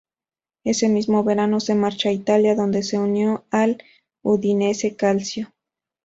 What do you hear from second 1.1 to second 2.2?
verano se marcha a